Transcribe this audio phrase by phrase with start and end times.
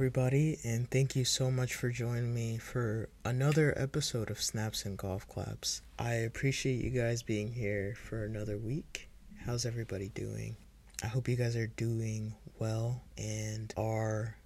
[0.00, 4.96] everybody, and thank you so much for joining me for another episode of Snaps and
[4.96, 5.82] Golf Claps.
[5.98, 9.10] I appreciate you guys being here for another week.
[9.44, 10.56] How's everybody doing?
[11.04, 14.36] I hope you guys are doing well and are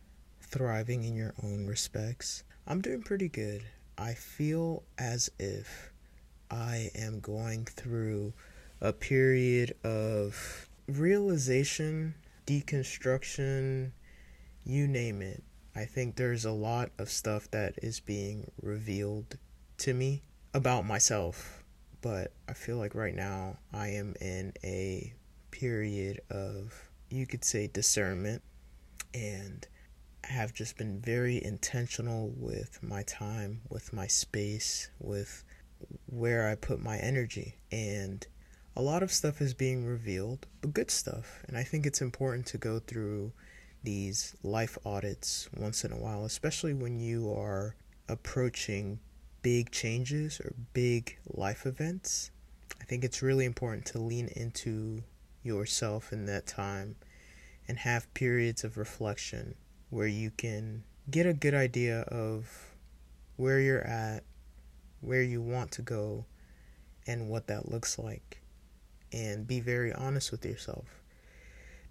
[0.40, 2.42] thriving in your own respects.
[2.66, 3.62] I'm doing pretty good.
[3.96, 5.92] I feel as if
[6.50, 8.32] I am going through
[8.80, 13.92] a period of realization, deconstruction,
[14.64, 15.42] you name it.
[15.76, 19.38] I think there's a lot of stuff that is being revealed
[19.78, 20.22] to me
[20.54, 21.64] about myself,
[22.00, 25.12] but I feel like right now I am in a
[25.50, 28.42] period of, you could say, discernment,
[29.12, 29.66] and
[30.22, 35.44] I have just been very intentional with my time, with my space, with
[36.06, 37.56] where I put my energy.
[37.70, 38.26] And
[38.76, 41.42] a lot of stuff is being revealed, but good stuff.
[41.46, 43.32] And I think it's important to go through
[43.84, 47.76] these life audits once in a while, especially when you are
[48.08, 48.98] approaching
[49.42, 52.30] big changes or big life events.
[52.80, 55.02] I think it's really important to lean into
[55.42, 56.96] yourself in that time
[57.68, 59.54] and have periods of reflection
[59.90, 62.74] where you can get a good idea of
[63.36, 64.24] where you're at,
[65.00, 66.24] where you want to go,
[67.06, 68.40] and what that looks like.
[69.12, 71.03] And be very honest with yourself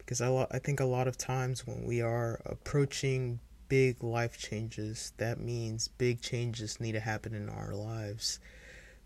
[0.05, 4.37] because I, lo- I think a lot of times when we are approaching big life
[4.37, 8.39] changes, that means big changes need to happen in our lives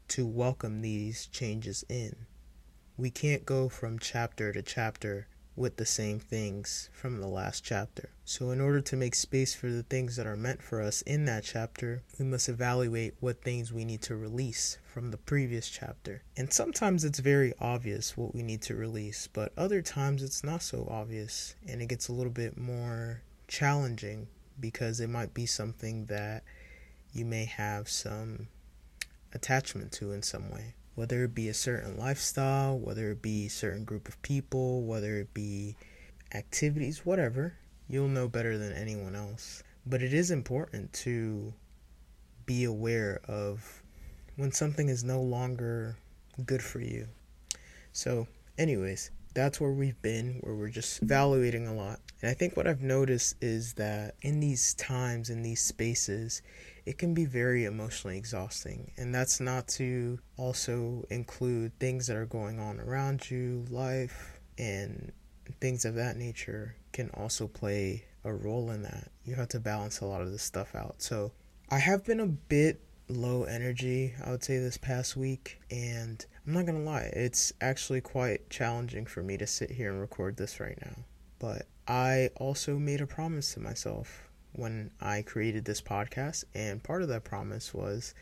[0.09, 2.16] to welcome these changes in.
[2.98, 8.09] We can't go from chapter to chapter with the same things from the last chapter.
[8.23, 11.25] So, in order to make space for the things that are meant for us in
[11.25, 16.22] that chapter, we must evaluate what things we need to release from the previous chapter.
[16.38, 20.62] And sometimes it's very obvious what we need to release, but other times it's not
[20.62, 24.28] so obvious and it gets a little bit more challenging
[24.59, 26.44] because it might be something that
[27.13, 28.47] you may have some
[29.34, 33.50] attachment to in some way whether it be a certain lifestyle, whether it be a
[33.52, 35.75] certain group of people, whether it be
[36.34, 37.53] activities, whatever,
[37.88, 39.62] you'll know better than anyone else.
[39.86, 41.53] But it is important to
[42.47, 43.84] be aware of
[44.38, 45.96] when something is no longer
[46.47, 47.07] good for you.
[47.91, 52.00] So, anyways, that's where we've been, where we're just evaluating a lot.
[52.24, 56.41] And I think what I've noticed is that in these times, in these spaces,
[56.88, 58.94] it can be very emotionally exhausting.
[58.96, 65.12] And that's not to also include things that are going on around you, life, and
[65.59, 69.12] things of that nature can also play a role in that.
[69.25, 71.02] You have to balance a lot of this stuff out.
[71.02, 71.34] So
[71.70, 75.59] I have been a bit low energy, I would say, this past week.
[75.69, 79.92] And I'm not going to lie, it's actually quite challenging for me to sit here
[79.92, 81.04] and record this right now.
[81.38, 84.26] But I also made a promise to myself
[84.57, 88.13] when I created this podcast, and part of that promise was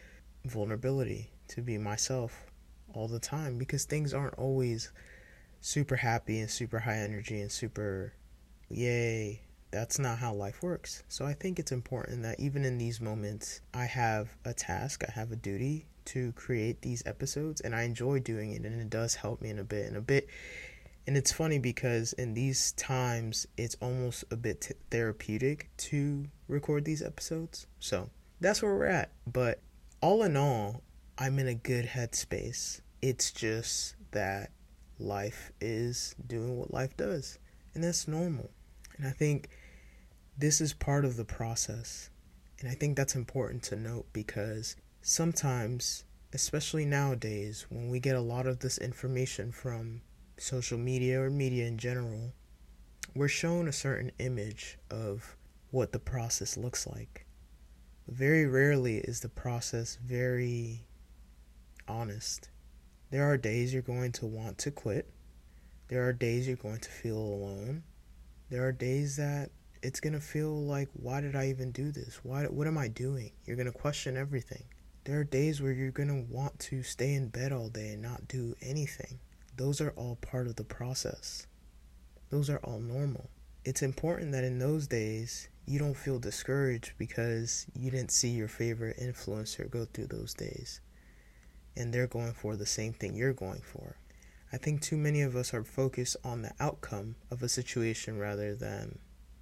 [0.44, 2.46] vulnerability to be myself
[2.94, 4.92] all the time because things aren't always
[5.62, 8.14] super happy and super high energy and super
[8.70, 9.42] yay.
[9.72, 11.04] That's not how life works.
[11.08, 15.12] So I think it's important that even in these moments, I have a task, I
[15.12, 19.16] have a duty to create these episodes, and I enjoy doing it, and it does
[19.16, 19.88] help me in a bit.
[19.88, 20.28] And a bit
[21.08, 26.86] and it's funny because in these times, it's almost a bit t- therapeutic to record
[26.86, 27.68] these episodes.
[27.80, 29.12] So that's where we're at.
[29.32, 29.62] But
[30.02, 30.82] all in all,
[31.18, 32.82] I'm in a good headspace.
[33.02, 34.52] It's just that
[34.98, 37.38] life is doing what life does,
[37.74, 38.50] and that's normal.
[38.98, 39.50] And I think
[40.38, 42.10] this is part of the process.
[42.60, 48.22] And I think that's important to note because sometimes, especially nowadays, when we get a
[48.22, 50.02] lot of this information from
[50.38, 52.34] social media or media in general,
[53.16, 55.36] we're shown a certain image of
[55.72, 57.26] what the process looks like.
[58.08, 60.86] Very rarely is the process very
[61.88, 62.50] honest.
[63.12, 65.10] There are days you're going to want to quit.
[65.88, 67.84] There are days you're going to feel alone.
[68.50, 69.52] There are days that
[69.82, 72.20] it's going to feel like, why did I even do this?
[72.24, 73.32] Why, what am I doing?
[73.46, 74.66] You're going to question everything.
[75.04, 78.02] There are days where you're going to want to stay in bed all day and
[78.02, 79.20] not do anything.
[79.58, 81.48] Those are all part of the process.
[82.30, 83.30] Those are all normal.
[83.64, 88.48] It's important that in those days you don't feel discouraged because you didn't see your
[88.48, 90.82] favorite influencer go through those days
[91.76, 93.98] and they're going for the same thing you're going for.
[94.52, 98.56] I think too many of us are focused on the outcome of a situation rather
[98.56, 99.00] than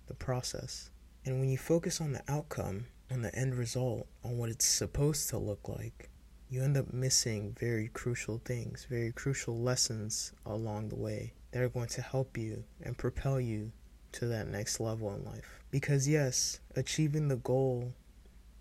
[0.07, 0.89] the process.
[1.25, 5.29] And when you focus on the outcome, on the end result, on what it's supposed
[5.29, 6.09] to look like,
[6.53, 11.69] you end up missing very crucial things, very crucial lessons along the way that are
[11.69, 13.71] going to help you and propel you
[14.11, 15.63] to that next level in life.
[15.71, 17.91] Because, yes, achieving the goal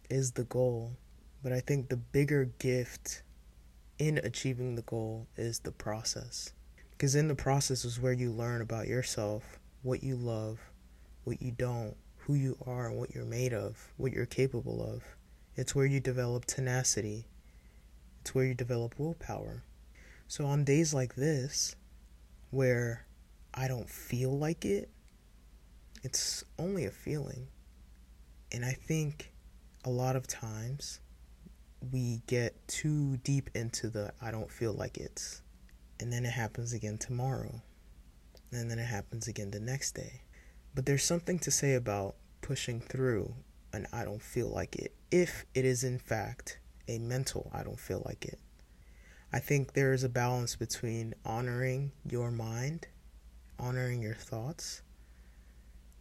[0.09, 0.97] is the goal,
[1.43, 3.23] but I think the bigger gift
[3.99, 6.55] in achieving the goal is the process.
[6.93, 10.59] Because in the process is where you learn about yourself, what you love,
[11.25, 15.03] what you don't, who you are, and what you're made of, what you're capable of.
[15.57, 17.27] It's where you develop tenacity,
[18.23, 19.65] it's where you develop willpower.
[20.29, 21.75] So on days like this,
[22.51, 23.05] where
[23.53, 24.89] I don't feel like it,
[26.05, 27.49] it's only a feeling.
[28.53, 29.33] And I think
[29.85, 31.01] a lot of times
[31.91, 35.43] we get too deep into the I don't feel like it's.
[35.99, 37.61] And then it happens again tomorrow.
[38.53, 40.23] And then it happens again the next day.
[40.77, 43.35] But there's something to say about pushing through
[43.73, 46.59] an I don't feel like it if it is in fact
[46.89, 48.39] a mental I don't feel like it.
[49.33, 52.89] I think there is a balance between honoring your mind,
[53.59, 54.83] honoring your thoughts,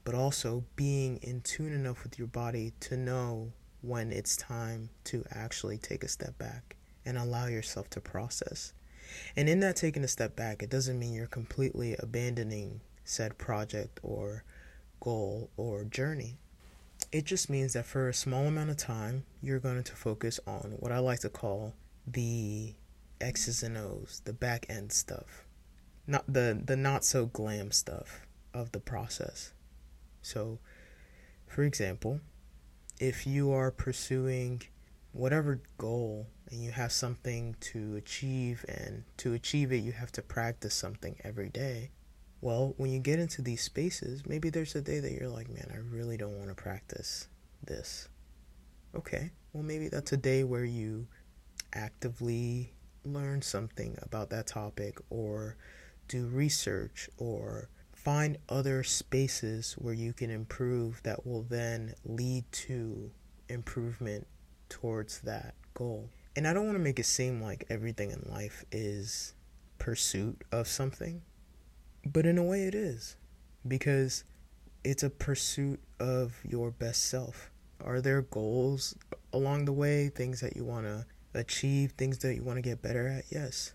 [0.04, 5.24] but also being in tune enough with your body to know when it's time to
[5.31, 6.75] actually take a step back
[7.06, 8.74] and allow yourself to process.
[9.36, 14.00] And in that taking a step back, it doesn't mean you're completely abandoning said project
[14.04, 14.44] or
[15.00, 16.38] goal or journey.
[17.12, 20.75] It just means that for a small amount of time, you're going to focus on
[20.80, 21.74] what I like to call
[22.08, 22.74] the
[23.19, 25.46] X's and O's, the back end stuff.
[26.08, 29.54] Not the the not so glam stuff of the process.
[30.22, 30.60] So,
[31.48, 32.22] for example,
[33.00, 34.62] if you are pursuing
[35.12, 40.22] whatever goal and you have something to achieve and to achieve it you have to
[40.22, 41.90] practice something every day
[42.42, 45.72] well when you get into these spaces maybe there's a day that you're like man
[45.74, 47.28] i really don't want to practice
[47.64, 48.10] this
[48.96, 51.08] okay well maybe that's a day where you
[51.74, 52.74] actively
[53.06, 55.56] learn something about that topic or
[56.08, 63.12] do research or find other spaces where you can improve that will then lead to
[63.48, 64.26] improvement
[64.70, 66.10] towards that goal.
[66.36, 69.34] And I don't want to make it seem like everything in life is
[69.78, 71.22] pursuit of something,
[72.06, 73.15] but in a way it is
[73.68, 74.24] because
[74.83, 77.51] it's a pursuit of your best self.
[77.83, 78.95] Are there goals
[79.33, 82.81] along the way, things that you want to achieve, things that you want to get
[82.81, 83.25] better at?
[83.30, 83.74] Yes.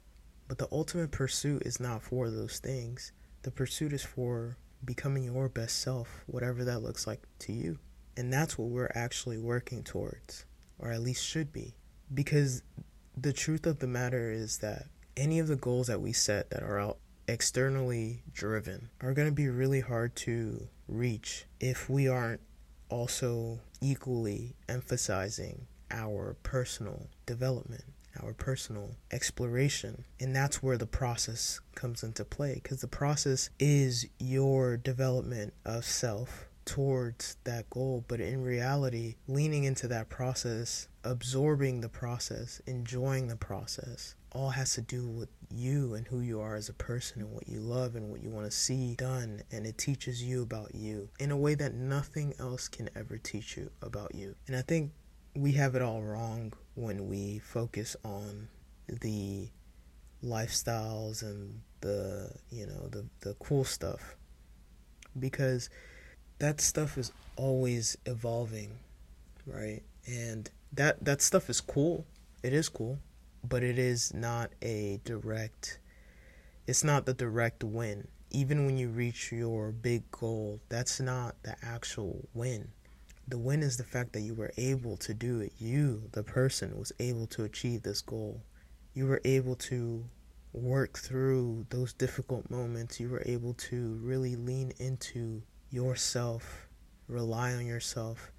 [0.48, 3.12] But the ultimate pursuit is not for those things.
[3.42, 7.78] The pursuit is for becoming your best self, whatever that looks like to you.
[8.16, 10.44] And that's what we're actually working towards,
[10.78, 11.74] or at least should be.
[12.12, 12.62] Because
[13.16, 14.86] the truth of the matter is that
[15.16, 19.34] any of the goals that we set that are out externally driven are going to
[19.34, 22.40] be really hard to reach if we aren't
[22.88, 27.84] also equally emphasizing our personal development
[28.22, 30.04] our personal exploration.
[30.20, 35.84] And that's where the process comes into play because the process is your development of
[35.84, 38.04] self towards that goal.
[38.08, 44.74] But in reality, leaning into that process, absorbing the process, enjoying the process, all has
[44.74, 47.96] to do with you and who you are as a person and what you love
[47.96, 49.42] and what you want to see done.
[49.50, 53.56] And it teaches you about you in a way that nothing else can ever teach
[53.56, 54.34] you about you.
[54.46, 54.92] And I think
[55.34, 58.48] we have it all wrong when we focus on
[58.88, 59.48] the
[60.22, 64.16] lifestyles and the you know the the cool stuff
[65.18, 65.68] because
[66.38, 68.70] that stuff is always evolving
[69.46, 72.04] right and that that stuff is cool
[72.42, 72.98] it is cool
[73.48, 75.78] but it is not a direct
[76.66, 81.54] it's not the direct win even when you reach your big goal that's not the
[81.62, 82.68] actual win
[83.28, 85.52] the win is the fact that you were able to do it.
[85.58, 88.40] You, the person, was able to achieve this goal.
[88.94, 90.04] You were able to
[90.52, 93.00] work through those difficult moments.
[93.00, 96.68] You were able to really lean into yourself,
[97.08, 98.30] rely on yourself,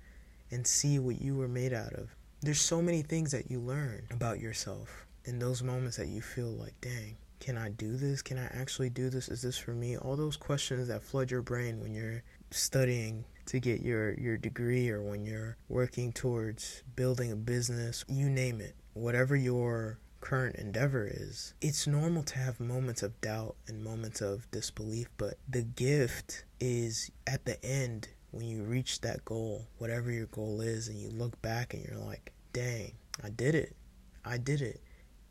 [0.51, 2.15] and see what you were made out of.
[2.41, 6.49] There's so many things that you learn about yourself in those moments that you feel
[6.49, 8.21] like, dang, can I do this?
[8.21, 9.27] Can I actually do this?
[9.27, 9.97] Is this for me?
[9.97, 14.89] All those questions that flood your brain when you're studying to get your, your degree
[14.89, 21.07] or when you're working towards building a business, you name it, whatever your current endeavor
[21.11, 26.43] is, it's normal to have moments of doubt and moments of disbelief, but the gift
[26.59, 31.09] is at the end when you reach that goal, whatever your goal is, and you
[31.09, 33.75] look back and you're like, dang, I did it.
[34.23, 34.79] I did it.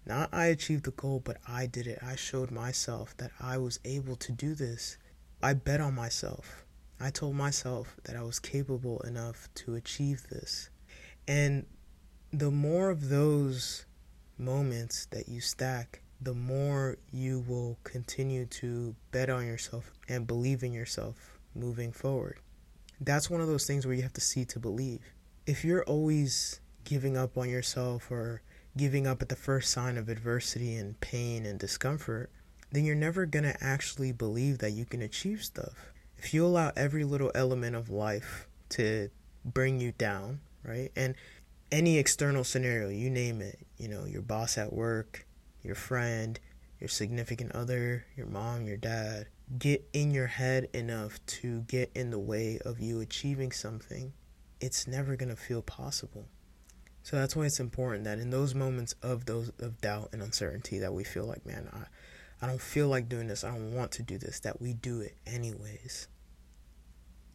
[0.05, 2.01] Not I achieved the goal, but I did it.
[2.03, 4.99] I showed myself that I was able to do this.
[5.41, 6.65] I bet on myself.
[6.99, 10.71] I told myself that I was capable enough to achieve this.
[11.29, 11.67] And
[12.33, 13.87] the more of those
[14.37, 20.65] moments that you stack, the more you will continue to bet on yourself and believe
[20.65, 22.39] in yourself moving forward.
[23.00, 25.00] That's one of those things where you have to see to believe.
[25.47, 28.43] If you're always giving up on yourself or
[28.76, 32.31] giving up at the first sign of adversity and pain and discomfort,
[32.73, 35.93] then you're never going to actually believe that you can achieve stuff.
[36.19, 39.11] If you allow every little element of life to
[39.45, 40.91] bring you down, right?
[40.97, 41.15] And
[41.71, 45.26] any external scenario, you name it, you know, your boss at work,
[45.62, 46.38] your friend,
[46.80, 49.28] your significant other, your mom, your dad,
[49.59, 54.12] get in your head enough to get in the way of you achieving something,
[54.61, 56.26] it's never going to feel possible.
[57.02, 60.80] So that's why it's important that in those moments of those of doubt and uncertainty
[60.80, 61.85] that we feel like, man, I
[62.40, 63.45] I don't feel like doing this.
[63.45, 64.40] I don't want to do this.
[64.40, 66.09] That we do it anyways.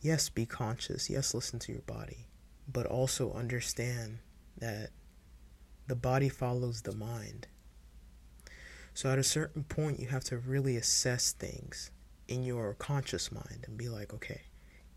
[0.01, 1.10] Yes, be conscious.
[1.10, 2.27] Yes, listen to your body.
[2.71, 4.19] But also understand
[4.57, 4.89] that
[5.88, 7.48] the body follows the mind.
[9.01, 11.89] So at a certain point, you have to really assess things
[12.27, 14.41] in your conscious mind and be like, okay,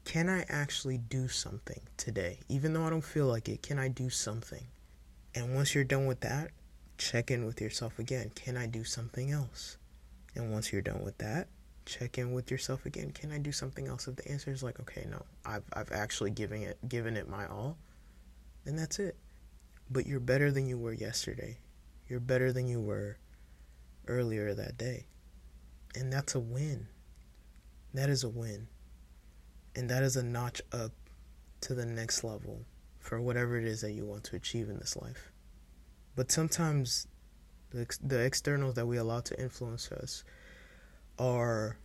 [0.04, 2.40] can I actually do something today?
[2.50, 4.66] Even though I don't feel like it, can I do something?
[5.34, 6.50] And once you're done with that,
[6.98, 8.30] check in with yourself again.
[8.34, 9.78] Can I do something else?
[10.34, 11.48] And once you're done with that,
[11.86, 13.10] check in with yourself again.
[13.10, 14.06] Can I do something else?
[14.06, 17.46] If the answer is like, okay, no, I've I've actually given it given it my
[17.46, 17.78] all,
[18.66, 19.16] then that's it.
[19.90, 21.56] But you're better than you were yesterday.
[22.06, 23.16] You're better than you were
[24.08, 25.06] earlier that day.
[25.94, 26.88] And that's a win.
[27.92, 28.68] That is a win.
[29.76, 30.92] And that is a notch up
[31.62, 32.64] to the next level
[32.98, 35.32] for whatever it is that you want to achieve in this life.
[36.16, 37.06] But sometimes
[37.70, 40.24] the, the externals that we allow to influence us
[41.18, 41.76] are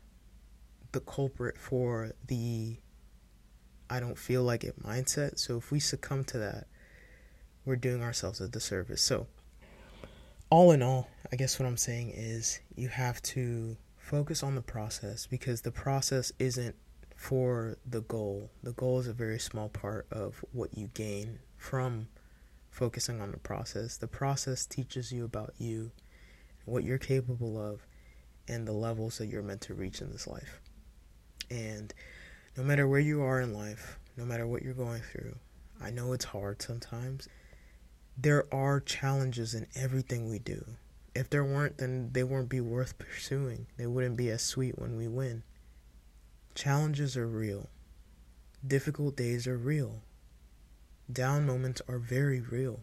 [0.91, 2.77] the culprit for the
[3.89, 5.39] I don't feel like it mindset.
[5.39, 6.67] So if we succumb to that,
[7.65, 9.01] we're doing ourselves a disservice.
[9.01, 9.27] So,
[10.49, 14.61] all in all, I guess what I'm saying is you have to focus on the
[14.61, 16.75] process because the process isn't
[17.15, 18.49] for the goal.
[18.63, 22.07] The goal is a very small part of what you gain from
[22.71, 23.97] focusing on the process.
[23.97, 25.91] The process teaches you about you,
[26.65, 27.85] what you're capable of,
[28.47, 30.61] and the levels that you're meant to reach in this life.
[31.51, 31.93] And
[32.57, 35.35] no matter where you are in life, no matter what you're going through,
[35.81, 37.27] I know it's hard sometimes.
[38.21, 40.65] There are challenges in everything we do.
[41.15, 43.67] If there weren't, then they wouldn't be worth pursuing.
[43.77, 45.43] They wouldn't be as sweet when we win.
[46.53, 47.69] Challenges are real.
[48.67, 50.01] Difficult days are real.
[51.09, 52.81] Down moments are very real.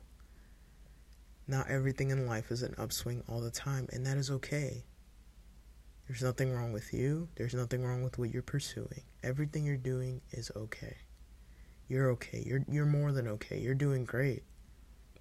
[1.47, 4.85] Not everything in life is an upswing all the time, and that is okay.
[6.09, 7.29] There's nothing wrong with you.
[7.35, 9.03] There's nothing wrong with what you're pursuing.
[9.23, 10.97] Everything you're doing is okay.
[11.89, 12.43] You're okay.
[12.47, 13.59] You're you're more than okay.
[13.59, 14.43] You're doing great.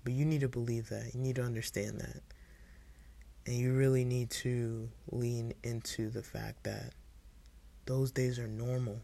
[0.06, 1.12] But you need to believe that.
[1.14, 2.22] You need to understand that.
[3.46, 6.94] And you really need to lean into the fact that
[7.86, 9.02] those days are normal.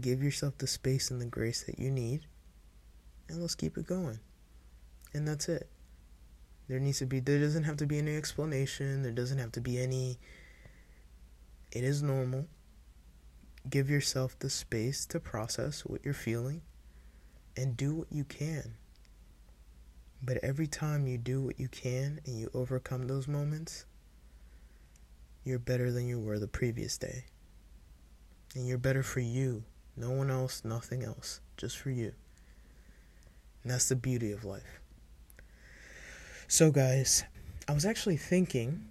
[0.00, 2.26] Give yourself the space and the grace that you need
[3.28, 4.18] and let's keep it going.
[5.12, 5.68] And that's it.
[6.68, 9.60] There needs to be, there doesn't have to be any explanation, there doesn't have to
[9.60, 10.18] be any.
[11.72, 12.46] It is normal.
[13.68, 16.62] Give yourself the space to process what you're feeling
[17.56, 18.74] and do what you can.
[20.24, 23.84] But every time you do what you can and you overcome those moments,
[25.44, 27.24] you're better than you were the previous day.
[28.54, 29.64] And you're better for you.
[29.96, 31.40] No one else, nothing else.
[31.58, 32.12] Just for you.
[33.62, 34.80] And that's the beauty of life.
[36.48, 37.24] So guys,
[37.68, 38.86] I was actually thinking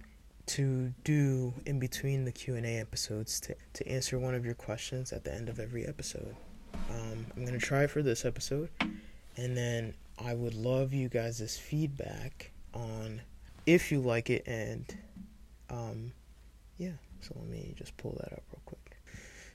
[0.46, 5.24] to do in between the Q&A episodes to, to answer one of your questions at
[5.24, 6.36] the end of every episode.
[6.90, 8.68] Um, I'm going to try for this episode.
[9.36, 13.22] And then I would love you guys' feedback on
[13.66, 14.44] if you like it.
[14.46, 14.84] And
[15.70, 16.12] um,
[16.78, 18.98] yeah, so let me just pull that up real quick.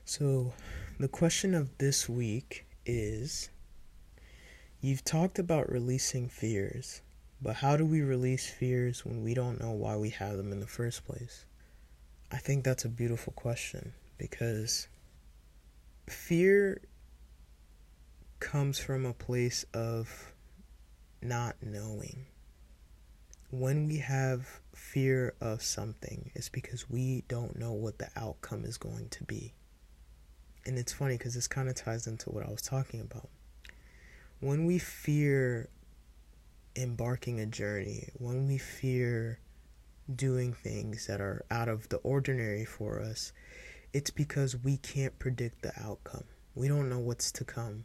[0.04, 0.52] So
[0.98, 3.50] the question of this week is
[4.82, 7.02] You've talked about releasing fears,
[7.42, 10.60] but how do we release fears when we don't know why we have them in
[10.60, 11.44] the first place?
[12.32, 14.88] I think that's a beautiful question because
[16.08, 16.80] fear
[18.40, 20.32] comes from a place of
[21.22, 22.26] not knowing.
[23.50, 28.78] When we have fear of something, it's because we don't know what the outcome is
[28.78, 29.54] going to be.
[30.66, 33.28] And it's funny because this kind of ties into what I was talking about
[34.40, 35.68] when we fear
[36.74, 39.38] embarking a journey, when we fear
[40.12, 43.32] doing things that are out of the ordinary for us,
[43.92, 46.24] it's because we can't predict the outcome.
[46.54, 47.84] We don't know what's to come.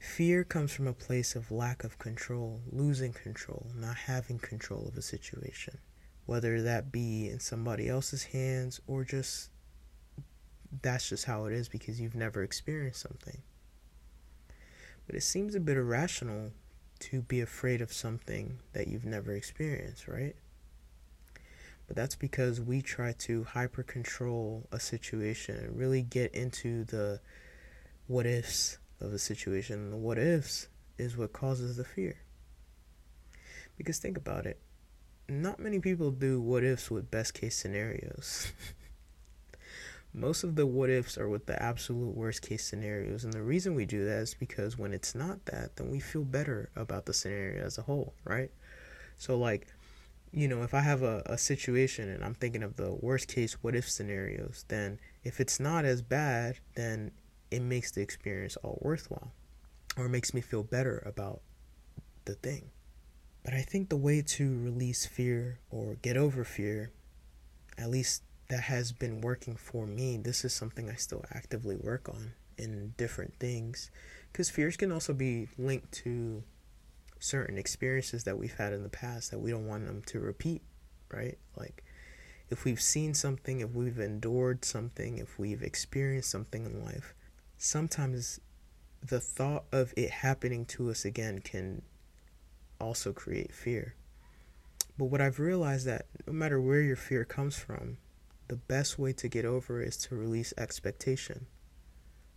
[0.00, 4.96] Fear comes from a place of lack of control, losing control, not having control of
[4.96, 5.76] a situation,
[6.24, 9.50] whether that be in somebody else's hands or just
[10.82, 13.42] that's just how it is because you've never experienced something.
[15.06, 16.52] But it seems a bit irrational
[17.00, 20.36] to be afraid of something that you've never experienced, right?
[21.86, 27.20] But that's because we try to hyper control a situation and really get into the
[28.06, 29.90] what ifs of a situation.
[29.90, 32.18] The what ifs is what causes the fear.
[33.76, 34.58] Because think about it
[35.30, 38.52] not many people do what ifs with best case scenarios.
[40.12, 43.22] Most of the what ifs are with the absolute worst case scenarios.
[43.22, 46.24] And the reason we do that is because when it's not that, then we feel
[46.24, 48.50] better about the scenario as a whole, right?
[49.16, 49.68] So, like,
[50.32, 53.54] you know, if I have a, a situation and I'm thinking of the worst case
[53.62, 57.12] what if scenarios, then if it's not as bad, then
[57.50, 59.32] it makes the experience all worthwhile
[59.96, 61.40] or makes me feel better about
[62.24, 62.70] the thing.
[63.44, 66.92] But I think the way to release fear or get over fear,
[67.78, 72.08] at least that has been working for me, this is something I still actively work
[72.08, 73.90] on in different things.
[74.30, 76.42] Because fears can also be linked to
[77.18, 80.62] certain experiences that we've had in the past that we don't want them to repeat,
[81.12, 81.38] right?
[81.56, 81.82] Like,
[82.50, 87.14] if we've seen something, if we've endured something, if we've experienced something in life,
[87.62, 88.40] sometimes
[89.06, 91.82] the thought of it happening to us again can
[92.80, 93.94] also create fear.
[94.96, 97.98] But what I've realized that no matter where your fear comes from,
[98.48, 101.46] the best way to get over is to release expectation.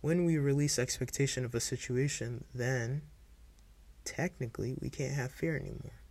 [0.02, 3.00] When we release expectation of a situation, then
[4.04, 6.02] technically we can't have fear anymore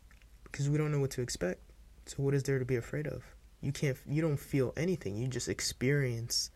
[0.43, 1.61] because we don't know what to expect.
[2.07, 3.23] So what is there to be afraid of?
[3.61, 5.17] You can't you don't feel anything.
[5.17, 6.49] You just experience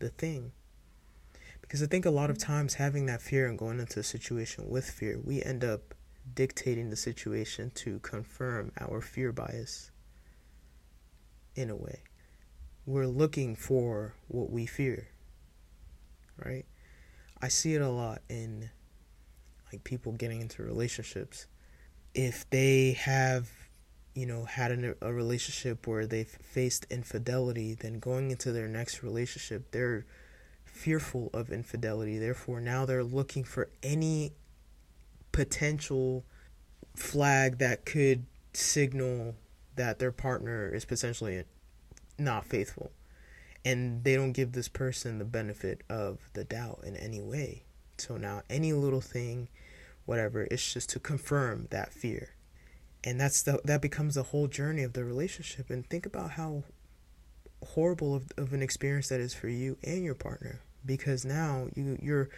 [0.00, 0.52] the thing.
[1.68, 4.70] Because I think a lot of times having that fear and going into a situation
[4.70, 5.94] with fear, we end up
[6.34, 9.90] dictating the situation to confirm our fear bias
[11.54, 12.00] in a way.
[12.86, 15.08] We're looking for what we fear,
[16.42, 16.64] right?
[17.42, 18.70] I see it a lot in
[19.70, 21.46] like people getting into relationships.
[22.14, 23.50] If they have,
[24.14, 29.02] you know, had an, a relationship where they've faced infidelity, then going into their next
[29.02, 30.06] relationship, they're
[30.78, 32.18] fearful of infidelity.
[32.18, 34.32] Therefore, now they're looking for any
[35.32, 36.24] potential
[36.94, 39.34] flag that could signal
[39.74, 41.42] that their partner is potentially
[42.16, 42.92] not faithful.
[43.64, 47.64] And they don't give this person the benefit of the doubt in any way.
[47.98, 49.48] So now any little thing,
[50.06, 52.30] whatever, it's just to confirm that fear.
[53.02, 55.70] And that's the that becomes the whole journey of the relationship.
[55.70, 56.64] And think about how
[57.64, 60.60] horrible of, of an experience that is for you and your partner.
[60.84, 62.28] Because now you you're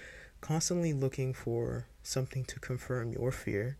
[0.40, 3.76] constantly looking for something to confirm your fear,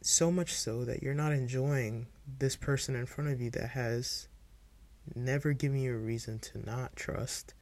[0.00, 2.06] so much so that you're not enjoying
[2.38, 4.28] this person in front of you that has
[5.14, 7.54] never given you a reason to not trust.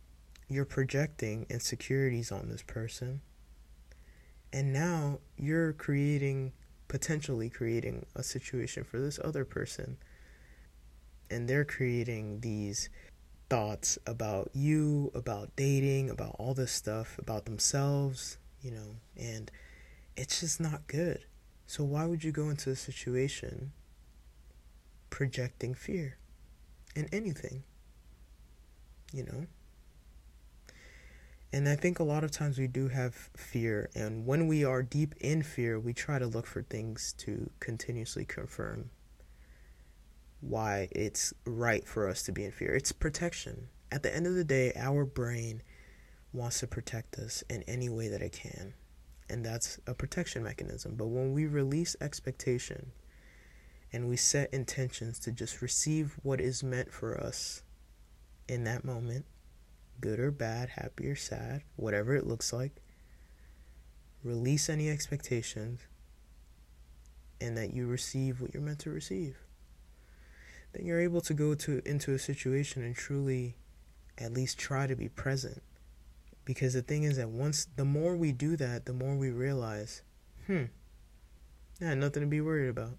[0.49, 3.21] You're projecting insecurities on this person.
[4.53, 6.53] And now you're creating,
[6.89, 9.99] potentially creating a situation for this other person.
[11.31, 12.89] And they're creating these
[13.49, 19.51] thoughts about you, about dating, about all this stuff, about themselves, you know, and
[20.17, 21.25] it's just not good.
[21.67, 23.73] So why would you go into a situation
[25.11, 26.19] projecting fear
[26.95, 27.63] in anything?
[29.13, 29.47] You know?
[31.53, 34.83] And I think a lot of times we do have fear, and when we are
[34.83, 38.91] deep in fear, we try to look for things to continuously confirm
[40.49, 42.75] why it's right for us to be in fear.
[42.75, 43.69] It's protection.
[43.93, 45.63] At the end of the day, our brain
[46.33, 48.75] wants to protect us in any way that it can.
[49.29, 50.95] And that's a protection mechanism.
[50.97, 52.93] But when we release expectation
[53.93, 57.63] and we set intentions to just receive what is meant for us
[58.49, 59.27] in that moment,
[60.01, 62.81] good or bad, happy or sad, whatever it looks like,
[64.25, 65.81] release any expectations
[67.41, 69.37] and that you receive what you're meant to receive
[70.73, 73.57] then you're able to go to into a situation and truly
[74.17, 75.63] at least try to be present.
[76.45, 80.03] Because the thing is that once the more we do that, the more we realize,
[80.47, 80.65] hmm,
[81.81, 82.97] yeah, nothing to be worried about.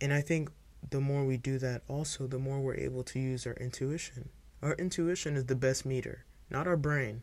[0.00, 0.50] And I think
[0.90, 4.30] the more we do that also, the more we're able to use our intuition.
[4.62, 7.22] Our intuition is the best meter, not our brain.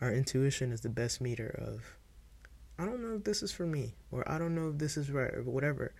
[0.00, 1.96] Our intuition is the best meter of
[2.78, 5.10] I don't know if this is for me or I don't know if this is
[5.10, 5.92] right or whatever.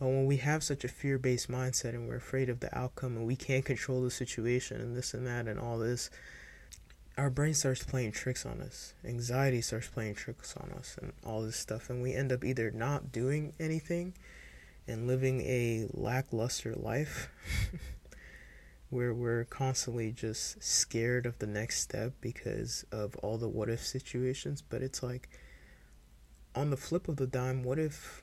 [0.00, 3.18] But when we have such a fear based mindset and we're afraid of the outcome
[3.18, 6.08] and we can't control the situation and this and that and all this,
[7.18, 8.94] our brain starts playing tricks on us.
[9.04, 11.90] Anxiety starts playing tricks on us and all this stuff.
[11.90, 14.14] And we end up either not doing anything
[14.88, 17.28] and living a lackluster life
[18.88, 23.84] where we're constantly just scared of the next step because of all the what if
[23.84, 24.62] situations.
[24.62, 25.28] But it's like,
[26.54, 28.22] on the flip of the dime, what if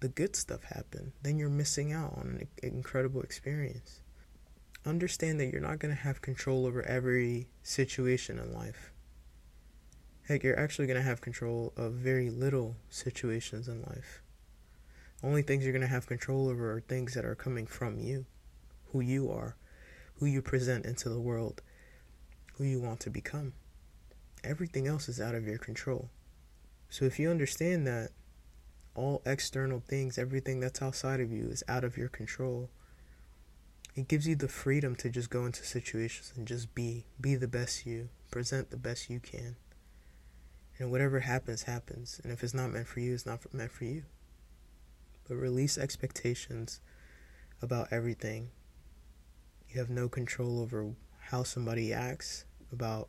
[0.00, 4.00] the good stuff happen, Then you're missing out on an incredible experience.
[4.86, 8.92] Understand that you're not going to have control over every situation in life.
[10.28, 14.22] Heck, you're actually going to have control of very little situations in life.
[15.22, 18.26] Only things you're going to have control over are things that are coming from you
[18.92, 19.56] who you are,
[20.14, 21.60] who you present into the world,
[22.54, 23.52] who you want to become.
[24.42, 26.08] Everything else is out of your control.
[26.88, 28.10] So if you understand that
[28.98, 32.68] all external things, everything that's outside of you is out of your control,
[33.94, 37.48] it gives you the freedom to just go into situations and just be, be the
[37.48, 39.56] best you, present the best you can.
[40.78, 42.20] And whatever happens, happens.
[42.22, 44.04] And if it's not meant for you, it's not meant for you.
[45.28, 46.80] But release expectations
[47.60, 48.50] about everything
[49.68, 53.08] you have no control over how somebody acts, about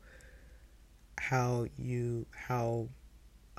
[1.18, 2.90] how you how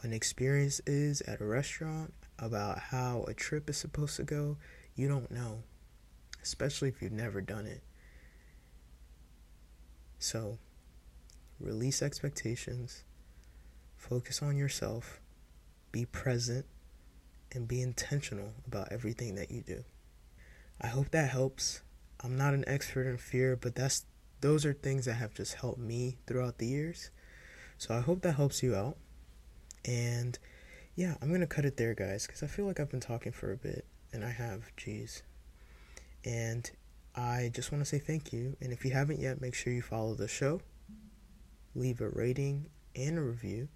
[0.02, 4.56] an experience is at a restaurant, about how a trip is supposed to go.
[4.94, 5.62] You don't know,
[6.42, 7.82] especially if you've never done it.
[10.18, 10.58] So,
[11.58, 13.04] release expectations,
[13.96, 15.20] focus on yourself,
[15.92, 16.66] be present,
[17.52, 19.84] and be intentional about everything that you do.
[20.80, 21.82] I hope that helps.
[22.22, 24.04] I'm not an expert in fear, but that's
[24.40, 27.10] those are things that have just helped me throughout the years.
[27.76, 28.96] So I hope that helps you out.
[29.84, 30.38] And
[31.00, 33.50] yeah, I'm to cut it there, guys, because I feel like I've been talking for
[33.52, 35.22] a bit, and I have, jeez.
[36.26, 36.70] And
[37.16, 38.54] I just want to say thank you.
[38.60, 40.60] And if you haven't yet, make sure you follow the show,
[41.74, 43.68] leave a rating and a review.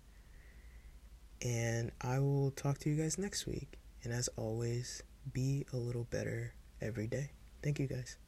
[1.41, 3.79] And I will talk to you guys next week.
[4.03, 7.31] And as always, be a little better every day.
[7.63, 8.19] Thank you, guys.